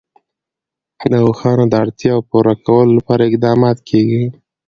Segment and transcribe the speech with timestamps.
[1.11, 4.23] د اوښانو د اړتیاوو پوره کولو لپاره اقدامات کېږي.